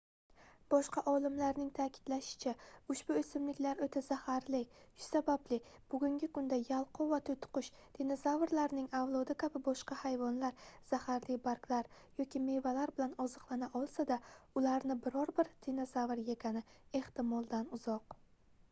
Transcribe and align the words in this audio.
boshqa 0.73 1.01
olimlarning 1.09 1.67
ta'kidlashicha 1.79 2.53
ushbu 2.93 3.17
o'simliklar 3.21 3.83
o'ta 3.87 4.01
zaharli 4.05 4.61
shu 4.77 5.05
sababli 5.09 5.59
bugungi 5.91 6.29
kunda 6.37 6.59
yalqov 6.69 7.11
va 7.15 7.19
to'tiqush 7.29 7.69
dinozavrlarning 7.99 8.89
avlodi 9.01 9.37
kabi 9.45 9.61
boshqa 9.69 9.99
hayvonlar 10.05 10.57
zaharli 10.95 11.37
barglar 11.51 11.93
yoki 12.23 12.43
meva 12.49 12.75
bilan 12.83 13.15
oziqlana 13.27 13.71
olsa-da 13.83 14.21
ularni 14.63 14.99
biror 15.07 15.35
bir 15.41 15.53
dinozavr 15.69 16.25
yegani 16.35 16.67
ehtimoldan 17.05 17.71
uzoq 17.81 18.21